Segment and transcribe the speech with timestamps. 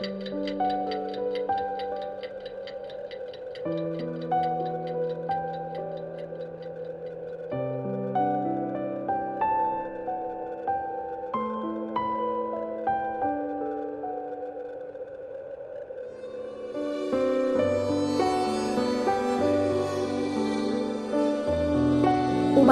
[0.00, 0.06] อุบ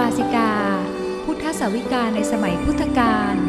[0.04, 0.52] าสิกา
[1.24, 3.47] พุทธสาวิกาในสมัยพุทธกาล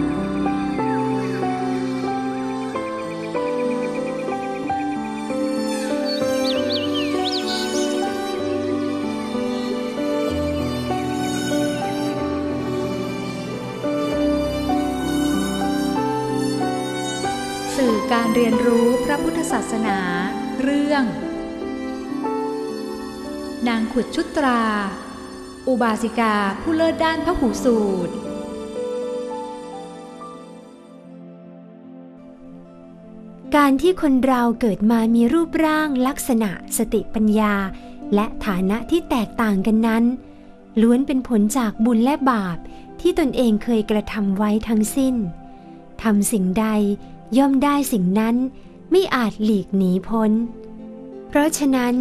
[17.86, 20.00] สื่อการเรียนรู้พระพุทธศาสนา
[20.62, 21.04] เรื่อง
[23.68, 24.64] นางขุดชุตรา
[25.68, 28.14] อุบาสิกาผู้เลิศด้านพระหูสูตร
[33.56, 37.54] การที่คนเราเกิดมามีรูปร่างลักษณะสติปัญญา
[38.16, 40.04] และฐานะที่แตกต่างกันนั้น
[40.82, 42.58] ล้วนเป็นผลจากบุญและบาป
[43.02, 45.16] ที่ตนเองเคยกระทำไว้ทั้งสิ้น
[46.04, 46.68] ทำสิ่งใด
[47.38, 48.36] ย่อมได้สิ่งนั้น
[48.92, 50.32] ไม่อาจหลีกหนีพ้น
[51.28, 51.96] เพราะฉะนั้น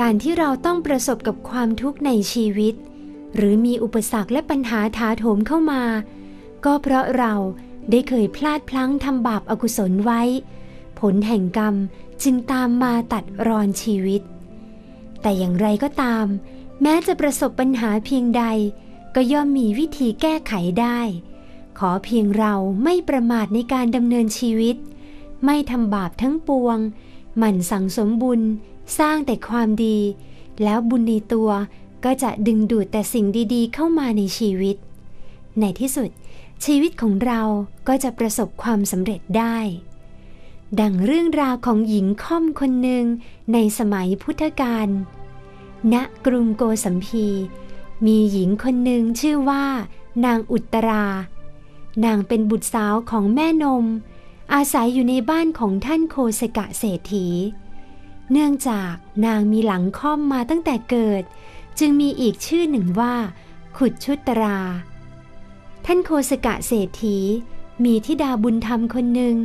[0.00, 2.74] การที่เราต้องประสบกับความทุกข์ในชีวิต
[3.36, 5.82] หรือมีอุปสรรคและปัญหาถาโถมเข้ามา
[6.64, 7.34] ก็เพราะเรา
[7.90, 10.22] ได้เคยพลาดพลั้งทำบาปอากุศลไว้
[11.00, 11.74] ผลแห่งกรรม
[12.22, 14.22] จึงตามมาตัดรอนชีวิต
[15.22, 16.26] แต่อย่างไรก็ตาม
[16.82, 18.44] แม้จะประสบปัญหาเพียงใด
[19.14, 20.98] ก็ย่อมมีวิธีแก้ไขได้
[21.78, 24.76] ขอเพียงเราไม่ประมาทในการดำเนินชีวิต
[25.44, 26.78] ไม่ทำบาปทั้งปวง
[27.38, 28.40] หมั่นสั่งสมบุญ
[28.98, 29.98] สร้างแต่ความดี
[30.62, 31.50] แล้วบุญในตัว
[32.04, 34.76] ก็จะดึงดูดแต่สิ่งดีๆ เข้ามาในชีวิต
[35.60, 36.10] ในที่สุด
[36.64, 37.40] ชีวิตของเรา
[37.88, 39.56] ก็จะประสบความสำเร็จได้
[40.80, 43.04] ดังเรื่องราวของหญิงค่อมคนหนึ่ง
[43.52, 44.88] ในสมัยพุทธกาล
[45.92, 45.94] ณ
[46.26, 47.26] กรุงโกสัมพี
[48.06, 49.64] มีหญิงคนหนึ่งชื่อว่า
[50.24, 51.04] นางอุตรา
[52.04, 53.84] นางเป็นบุตรสาวของแม่นม
[54.54, 57.26] อาศัยอยู่ในบ้านของท่านโคสกะเศรษฐี
[58.30, 58.92] เนื่องจาก
[59.26, 61.22] นางมีหลังค่อมมาตั้งแต่เกิด
[61.78, 63.14] จึงมีอีกชื่อหนึ่งว่า
[63.76, 64.58] ขุดชุตรา
[65.84, 67.18] ท่านโคสกะเศรษฐี
[67.84, 69.36] มีทิดาบุญธรรมคนหนึ่ง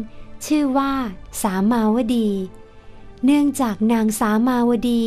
[0.46, 0.94] ชื่อว่า
[1.42, 2.30] สามาวดี
[3.26, 5.02] เนื่องจากนางสามาวดี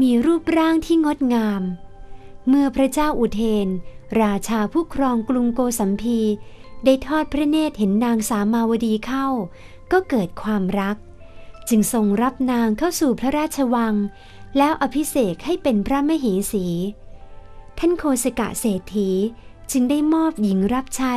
[0.00, 1.62] มีรูปร่างที่งดงาม
[2.48, 3.68] เมื่อพระเจ้าอุเทน
[4.22, 6.20] ราชาผู้ครองกรุงโกสัมพี
[6.84, 9.26] ได้ทอดพระเนตรเห็นนางสามาวดีเข้า
[9.92, 10.96] ก็เกิดความรัก
[11.68, 13.94] จึงทรงรับนางเข้าสู่พระราชวัง
[14.56, 16.66] แล้วอภิเษกให้เป็นพระมเหสี
[17.78, 19.10] ท่านโคสกะเศรษฐี
[19.72, 21.14] จึงได้มอบหญิงรับใช้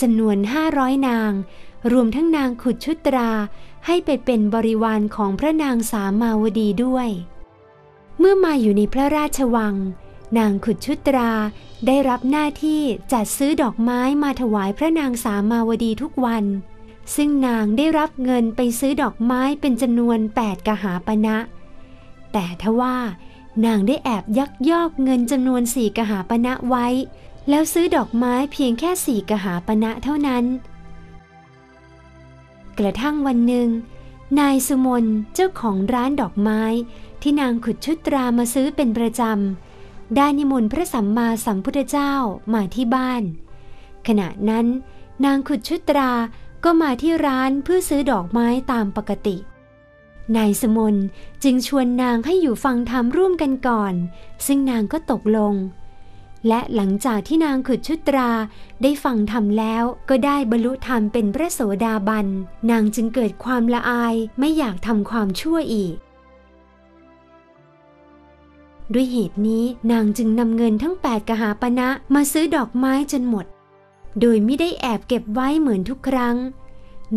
[0.00, 1.32] จำนวนห้าร้อยนาง
[1.92, 3.30] รวมทั้งนางขุดชุตรา
[3.86, 7.08] ให้ไปเป็นบริวารของพระนางสามาวดีด้วย
[8.18, 9.74] เมื่อมาอยู่ในพระราชวัง
[10.38, 11.32] นางขุดชุตรา
[11.86, 12.82] ได้รับหน้าที่
[13.12, 16.44] จัดซื้อดอกไม้มาถวายพระนางสามาวดีทุกวัน
[17.14, 21.36] ซึ่งนางได้รับเงินไปซื้อดอกไม้เป็นจำนวนแปดกหาปณะ
[22.32, 22.96] แต่ทว่า
[23.64, 26.86] นางได้แอบยักยอกเงินจำนวนสี่กหาปณะไว้
[27.48, 30.44] แล้วซื้อดอกไม้เพียงแค่สี่กหาปณะเท่านั้น
[32.78, 33.68] กระทั่งวันหนึ่ง
[34.40, 35.04] นายสุมน
[35.34, 36.62] เจ้าของร้านดอกไม้
[37.22, 39.71] ที่นางขุดชุตรามาซื้อเป็นประจำ
[40.16, 42.12] ได้นิมนต์พระสัมมาสัมพุทธเจ้า
[42.54, 43.22] มาที่บ้าน
[44.06, 44.66] ขณะนั้น
[45.24, 46.12] นางขุดชุตรา
[46.64, 49.36] ก็มาที่ร้านเพื่อซื้อดอกไม้ตามปกติ
[50.36, 50.96] นายสมน
[51.42, 53.94] จึงชวนนางให้อยู่ฟังธรรมร่วมกันก่อน
[54.46, 55.54] ซึ่งนางก็ตกลง
[56.48, 58.30] และหลังจากที่นางขุดชุตรา
[58.82, 62.26] ได้ฟังธรรมแล้วก็ได้บรรลุธรรมเป็นพระโสดาบัน
[62.70, 65.94] นางจึงเกิดความละอายไม่อยากทำความชั่วอีก
[68.94, 73.46] ด้วยเหตุนี้นางจึงนำเงินทั้งแปดกหาปณะมาซื้อดอกไม้จนหมด
[74.20, 76.36] โดยไม่ได้แอบเก็บไว้เหมือนทุกครั้ง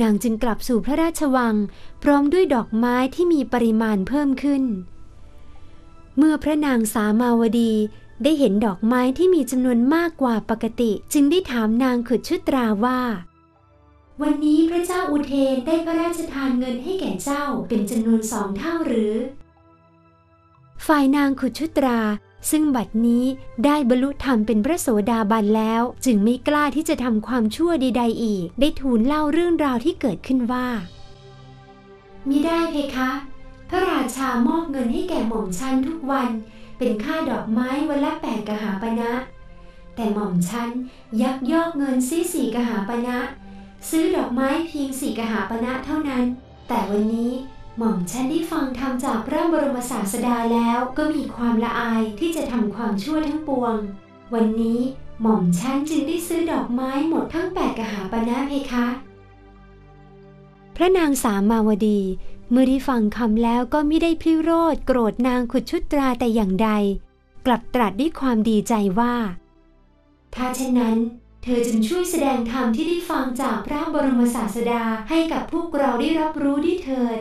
[0.02, 1.56] นางจึงกลับสู่พระราชวัง
[2.04, 4.64] พร้อมด้วยดอกไม้ที่มีปริมาณเพิ่มขึ้น
[6.18, 7.74] เมื่อพระนางสามาวดี
[8.24, 13.00] ได้เห็นดอกไม้ที่มีจำนวนมากกว่าปกติ จึงได้ถามนางขุดชุตราว่า
[14.22, 19.14] วันนี้พระเจ้าอุเทนได้พระราชทานเงินให้แก่เจ้าเป็นจำนวนสองเท่าหรือ
[20.88, 22.00] ฝ่ายนางขุชุตรา
[22.52, 23.26] ซึ่งบัดนี้
[23.66, 30.68] ได้บรรลุธรรมเป็นพระโสดาบันแล้ว จึงไม่กล้าที่จะทำความชั่วใดๆอีก ได้ทูลเล่าเรื่องราวที่เกิดขึ้นว่า
[32.30, 33.10] มิได้เพคะ
[33.70, 36.30] พระราชามอบเงินให้แก่หม่อมชันทุกวัน
[36.78, 39.12] เป็นค่าดอกไม้วันละแปดกหาปณะ
[39.96, 40.70] แต่หม่อมชัน
[41.22, 43.18] ยักยอกเงินซีสี่กหาปณะ
[43.90, 46.24] ซื้อดอกไม้เพียงสี่กหาปณะเท่านั้น
[46.68, 47.32] แต่วันนี้
[47.78, 53.76] หม่อมฉันได้ฟังธรรมจากพระบรมศาสดาแล้วก็มีความละอายที่จะทำความชั่วทั้งปวง
[54.34, 54.80] วันนี้
[55.22, 58.86] หม่อมฉันจึงได้ซื้อดอกไม้หมดทั้งแปดกหาปณะเพคะ
[60.76, 62.00] พระนางสามาวดี
[62.52, 66.70] เมื่อได้ฟังคำแล้วก็ไม่ได้พิโรดโกรธนางขุดชุตราแต่อย่างใด
[67.46, 69.16] กลับตรัสด้วยความดีใจว่า
[70.36, 70.98] ถ้าเช่นนั้น
[71.44, 77.20] เธอจึงช่วยแสดงธรรมที่ได้ฟังจากพระบรมศาสดาให้กับพวกเราได้รับรู้ด้วยเถิด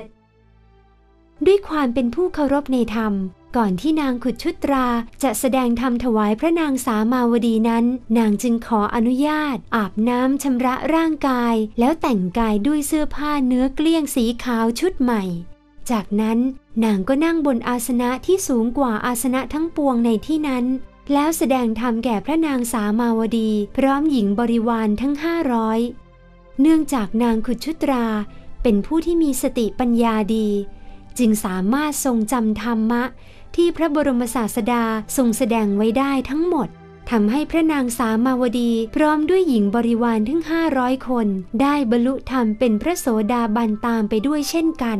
[1.46, 3.12] ด้วยความเป็นผู้เคารพในธรรม
[3.56, 4.86] ก่อนที่นางขุดชุตรา
[5.22, 7.84] จะแสดงธรรมถวายพระนางสามาวดีนั้น
[8.18, 15.22] นางจึงขออนุญาต อาบน้ำชำระร่างกาย แล้วแต่งกายด้วยเสื้อผ้าเนื้อเกลี้ยงสีขาวชุดใหม่
[15.90, 16.38] จากนั้น
[16.84, 20.64] นางก็นั่งบนอาสนะที่สูงกว่าอาสนะทั้งปวงในที่นั้น
[21.12, 25.80] แล้วแสดงธรรมแก่พระนางสามาวดี พร้อมหญิงบริวารทั้งห้าร้อย
[26.60, 28.06] เนื่องจากนางขุดชุตรา
[28.62, 30.48] เป็นผู้ที่มีสติปัญญาดี
[31.18, 33.02] จึงสามารถทรงจำธรรมะ
[33.56, 34.84] ที่พระบรมศาสดา
[35.16, 36.68] ทรงแสดงไว้ได้ทั้งหมด
[37.10, 41.26] ทำให้พระนางสามาวดี พร้อมด้วยหญิงบริวารถึงห้าร้อยคน
[41.60, 44.98] ได้บรรลุธรรมเป็นพระโสดาบันตามไปด้วยเช่นกัน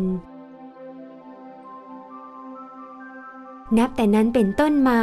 [3.78, 5.00] นับแต่นั้นเป็นต้นมา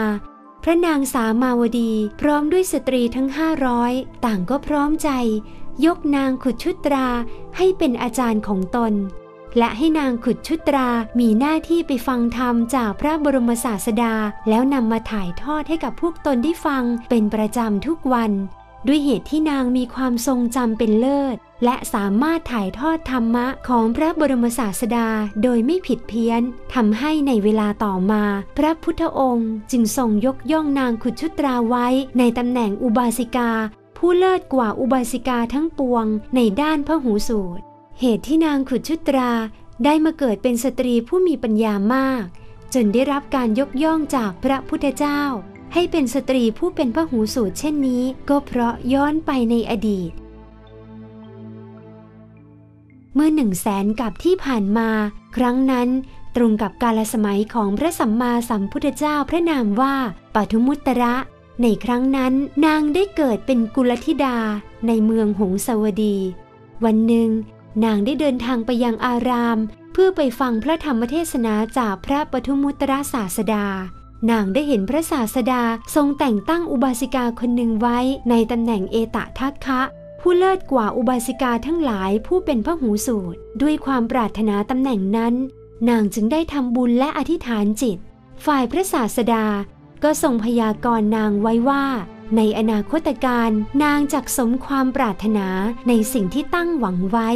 [0.64, 1.92] พระนางสามาวดี
[2.22, 3.94] พร้อมด้วยสตรีทั้งห้าร้อย
[4.26, 5.10] ต่างก็พร้อมใจ
[5.86, 7.08] ยกนางขุดชุตรา
[7.58, 8.94] ให้เป็นอาจารย์ของตน
[9.58, 10.90] และให้นางขุดชุตรา
[11.20, 14.14] มีหน้าที่ไปฟังธรรมจากพระบรมศาสดา
[14.50, 18.32] แล้วนำมาถ่ายทอดให้กับพวกตนได้ฟังเป็นประจำทุกวัน
[18.88, 25.08] ด้วยเหตุที่นางมีความทรงจำเป็นเลิศ และสามารถถ่ายทอดธรรมะของพระบรมศาสดา
[25.44, 26.42] โดยไม่ผิดเพี้ยน
[26.74, 28.24] ทำให้ในเวลาต่อมา
[28.58, 31.88] พระพุทธองค์จึงทรงยกย่องนางขุดชุตราไว้
[32.18, 33.50] ในตำแหน่งอุบาสิกา
[33.98, 36.06] ผู้เลิศกว่าอุบาสิกาทั้งปวง
[36.36, 37.64] ในด้านพระหูสูตร
[38.04, 39.32] เหตุที่นางขุดชุตรา
[39.84, 42.26] ได้มาเกิดเป็นสตรีผู้มีปัญญามาก
[42.74, 45.22] จนได้รับการยกย่องจากพระพุทธเจ้า
[45.74, 50.12] ให้เป็นสตรีผู้เป็นพระหูสูตรเช่นนี้ ก็เพราะย้อนไปในอดีต
[53.14, 54.90] เมื่อหนึ่งแสนกับที่ผ่านมา
[55.38, 55.90] ครั้งนั้น
[56.36, 59.96] ตรงกับกาลสมัยของพระสัมมาสัมพุทธเจ้าพระนามว่า
[60.34, 61.16] ปทุมุตระ
[61.62, 62.34] ในครั้งนั้น
[62.66, 64.38] นางได้เกิดเป็นกุลธิดา
[64.88, 66.18] ในเมืองหงสาวดี
[66.84, 67.32] วันหนึ่ง
[67.84, 69.58] นางได้เดินทางไปยังอาราม
[69.94, 73.66] เพื่อไปฟังพระธรรมเทศนาจากพระปทุมุตระศาสดา
[74.30, 75.64] นางได้เห็นพระศาสดา
[75.96, 79.82] ทรงแต่งตั้งอุบาสิกาคนหนึ่งไว้ในตำแหน่งเอตทัคคะ
[80.22, 85.34] ผู้เลิศกว่าอุบาสิกาทั้งหลายผู้เป็นพระหูสูตร ด้วยความปรารถนาตำแหน่งนั้น
[85.90, 87.98] นางจึงได้ทำบุญและอธิษฐานจิต
[88.46, 89.46] ฝ่ายพระศาสดา
[90.04, 91.86] ก็ทรงพยากรณ์นางไว้ว่า
[92.38, 93.50] ในอนาคตการ
[93.84, 95.48] นางจักสมความปรารถนา
[95.88, 97.30] ในสิ่งที่ตั้งหวังไว้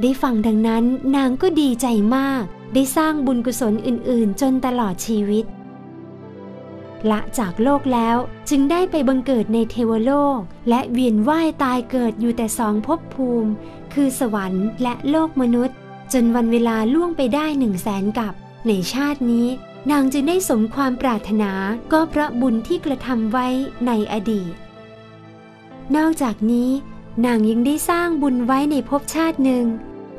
[0.00, 0.84] ได้ฟังดังนั้น
[1.16, 1.86] นางก็ดีใจ
[2.16, 2.42] มาก
[2.74, 5.44] ได้สร้างบุญกุศลอื่นๆ จนตลอดชีวิต
[7.10, 8.16] ละจากโลกแล้ว
[8.50, 10.38] จึงได้ไปบังเกิดในเทวโลก
[10.68, 13.50] และเวียนว่ายตายเกิดอยู่แต่สองภพภูมิ
[13.92, 15.76] คือสวรรค์และโลกมนุษย์
[16.12, 18.32] จนวันเวลาล่วงไปได้หนึ่งแสนกับ
[18.66, 19.46] ในชาตินี้
[19.90, 21.52] นางจึงได้สมความปรารถนา
[21.92, 23.46] ก็เพราะบุญที่กระทำไว้
[23.86, 24.52] ในอดีต
[25.96, 26.70] นอกจากนี้
[27.26, 29.64] นางยังได้สร้างบุญไว้ในภพชาติหนึ่ง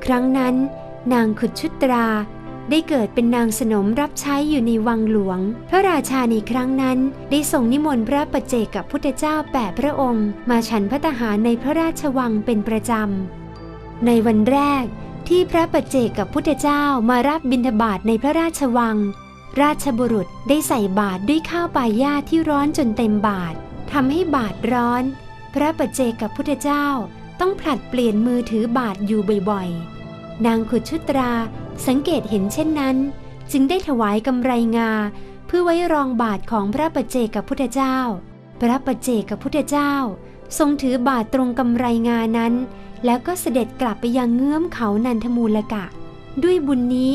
[0.06, 0.56] ครั้งนั้น
[1.14, 2.08] นางขุดชุตรา
[2.70, 5.40] ได้เกิดเป็นนางสนมรับใช้อยู่ในวังหลวง
[5.70, 6.98] พระราชาในครั้งนั้น
[7.32, 14.84] ได้ส่งนิมนต์พระประเจกกับพุทธเจ้าแปดพระองค์ มาฉันพระทหารในพระราชวังเป็นประจำ ในวันแรก
[15.28, 18.98] ที่พระประเจกกับพุทธเจ้ามารับบิณฑบาตในพระราชวัง
[19.62, 23.56] ราชบุรุษได้ใส่บาตรด้วยข้าวปลายาที่ร้อนจนเต็มบาตร
[23.92, 25.04] ทำให้บาตรร้อน
[25.54, 26.86] พระประเจกกับพุทธเจ้า
[27.40, 29.91] ต้องผลัดเปลี่ยนมือถือบาตรอยู่บ่อยๆ
[30.46, 31.32] นางขุดชุตรา
[31.88, 32.98] สังเกตเห็นเช่นนั้น
[33.52, 34.90] จึงได้ถวายกำไรงา
[35.48, 37.98] เพื่อไว้รองบาทของพระประเจกับพุทธเจ้า
[38.62, 39.94] พระประเจกับพุทธเจ้า
[40.58, 42.54] ทรงถือบาทตรงกำไรงานั้น
[43.06, 45.86] แล้วก็เสด็จกลับไปยังเงื้อมเขานันทมูลกะ
[46.44, 47.14] ด้วยบุญนี้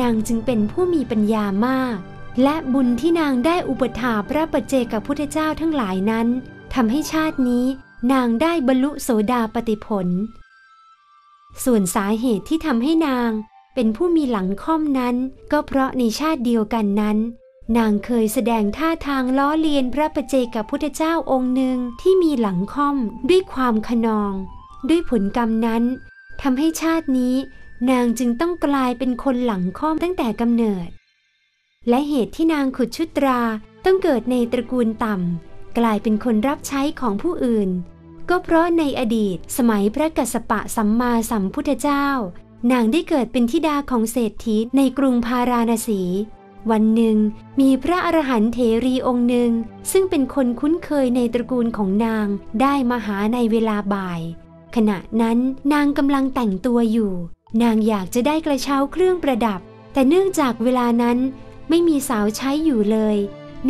[0.00, 1.96] นางจึงเป็นผู้มีปัญญามาก
[2.42, 6.26] และบุญที่นางได้อุปถาพระประเจกับพุทธเจ้าทั้งหลายนั้น
[6.74, 7.66] ทำให้ชาตินี้
[8.12, 10.08] นางได้บรรลุโสดาปติผล
[11.64, 13.30] ส่วนสาเหตุที่ทำให้นาง
[13.74, 15.16] เป็นผู้มีหลังค่อมนั้น
[15.52, 17.18] ก็เพราะในชาติเดียวกันนั้น
[17.76, 22.96] นางเคยแสดงท่าทางล้อเลียนพระประเจกับพุทธเจ้าองค์หนึ่งที่มีหลังค่อม
[23.30, 24.32] ด้วยความขนอง
[24.88, 25.82] ด้วยผลกรรมนั้น
[26.42, 27.34] ทำให้ชาตินี้
[27.90, 30.88] นางจึงต้องกลายเป็นคนหลังค่อมตั้งแต่กำเนิด
[31.88, 33.40] และเหตุที่นางขุดชุตรา
[33.84, 37.70] ต้องเกิดในตระกูลต่ำกลายเป็นคนรับใช้ของผู้อื่น
[38.30, 42.06] ก็เพราะในอดีตสมัยพระกัสสปะสัมมาสัมพุทธเจ้า
[42.72, 46.02] นางได้เกิดเป็นธิดาของเศรษฐีในกรุงพาราณสี
[46.70, 47.16] วันหนึ่ง
[47.60, 49.50] มีพระอรหันต์เถรีองค์หนึ่ง
[49.92, 52.26] ซึ่งเป็นคนคุ้นเคยในตระกูลของนาง
[52.60, 54.20] ได้มาหาในเวลาบ่าย
[54.76, 55.38] ขณะนั้น
[55.72, 57.12] นางกำลังแต่งตัวอยู่
[57.62, 59.60] นางอยากจะได้กระเช้าเครื่องประดับ
[59.92, 61.18] แต่เนื่องจากเวลานั้น
[61.68, 63.16] ไม่มีสาวใช้อยู่เลย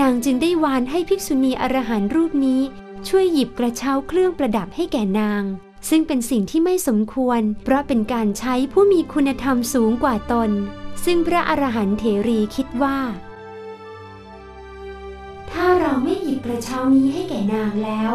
[0.01, 2.61] นางจึงได้วานให้ภิกษุณีอรหันต์รูปนี้
[3.09, 5.43] ช่วยหยิบกระเช้าเครื่องประดับให้แก่นาง
[5.89, 10.51] ซึ่งเป็นสิ่งที่ไม่สมควร เพราะเป็นการใช้ผู้มีคุณธรรมสูงกว่าตน
[11.05, 12.99] ซึ่งพระอรหันต์เถรีคิดว่า
[15.53, 18.13] ถ้าเราไม่หยิบกระเช้านี้ให้แก่นางแล้ว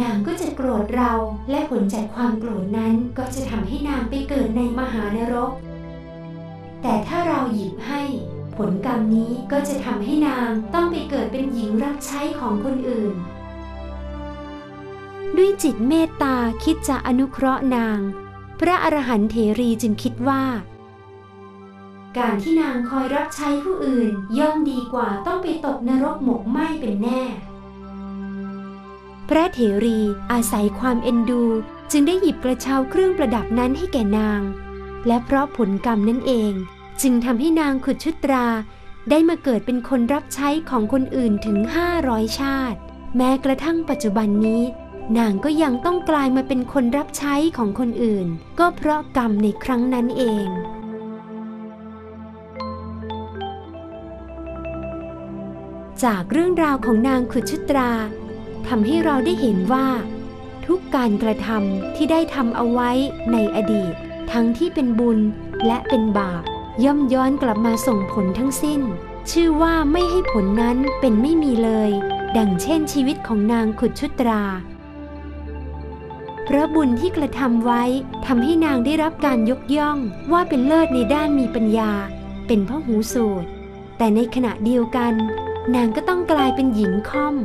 [0.00, 1.12] นางก็จะโกรธเรา
[1.50, 5.52] และผลจากความโกรธนั้นก็จะทำให้นางไปเกิดในมหานรก
[6.82, 8.02] แต่ถ้าเราหยิบให้
[8.56, 13.14] ผลกรรมนี้ก็จะทำให้นางต้องไปเกิดเป็นหญิงรับใช้ของคนอื่น
[15.36, 17.98] ด้วยจิตเมตตาคิดจะอนุเคราะห์นาง
[18.60, 20.42] พระอรหันต์เถรีจึงคิดว่า
[22.18, 27.22] การที่นางคอยรับใช้ผู้อื่นย่อมดีกว่าต้องไปตกนรกหมกไหม้เป็นแน่
[29.28, 29.98] พระเถรี
[30.32, 31.44] อาศัยความเอ็นดู
[31.90, 34.40] จึงได้หยิบกระเช้าเครื่องประดับนั้นให้แก่นาง
[35.06, 36.52] และเพราะผลกรรมนั่นเอง
[37.02, 38.46] จึงทำให้นางขุดชุตรา
[39.10, 41.58] ได้มาเกิดเป็นคนรับใช้ของคนอื่นถึง
[41.98, 42.78] 500 ชาติ
[43.16, 44.62] แม้กระทั่งปัจจุบันนี้
[45.18, 48.26] นางก็ยังต้องกลายมาเป็นคนรับใช้ของคนอื่น
[48.58, 50.46] ก็เพราะกรรมในครั้งนั้นเอง
[56.04, 57.92] จากเรื่องราวของนางขุดชุตรา
[58.68, 59.88] ทำให้เราได้เห็นว่า
[60.66, 62.90] ทุกการกระทำที่ได้ทำเอาไว้
[63.32, 63.94] ในอดีต
[64.32, 65.18] ทั้งที่เป็นบุญ
[65.66, 66.42] และเป็นบาป
[66.84, 68.80] ย่อมย้อนกลับมาส่งผลทั้งสิ้น
[69.30, 71.90] ชื่อว่าไม่ให้ผลนั้นเป็นไม่มีเลย
[72.36, 74.42] ดังเช่นชีวิตของนางขุดชุตรา
[76.44, 77.82] เพราะบุญที่กระทำไว้
[78.26, 79.98] ทำให้นางได้รับการยกย่อง
[80.32, 81.90] ว่าเป็นเลิศในด้านมีปัญญา
[82.46, 83.48] เป็นพ่อหูสูตร
[83.98, 85.12] แต่ในขณะเดียวกัน
[85.74, 87.36] นางก็ต้องกลายเป็นหญิงค่อม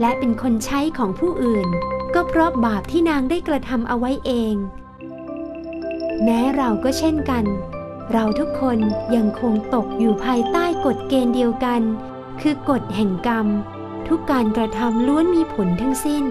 [0.00, 1.68] และเป็นคนใช้ของผู้อื่น
[2.14, 4.54] ก็เพราะบาปที่นางได้กระทำเอาไว้เอง
[6.24, 7.44] แม้เราก็เช่นกัน
[8.12, 8.78] เราทุกคน
[9.14, 11.82] ยังคงตกอยู่ภายใต้กฎเกณฑ์เดียวกัน
[12.40, 13.46] คือกฎแห่งกรรม
[14.08, 16.24] ทุกการกระทำล้วนมีผลทั้งสิ้น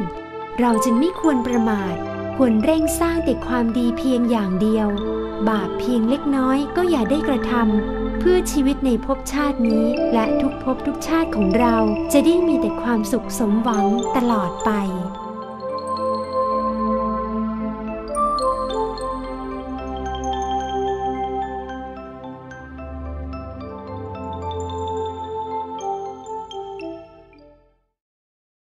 [0.60, 1.96] เราจึงไม่ควรประมาท
[2.42, 4.88] ควรเร่งสร้างแต่ความดีเพียงอย่างเดียว
[5.50, 11.76] บาปเพียงเล็กน้อยก็อย่าได้กระทำเพื่อชีวิตในภพชาตินี้ และทุกภพทุกชาติของเรา
[12.14, 13.86] จะได้มีแต่ความสุขสมหวัง
[14.18, 14.72] ตลอดไป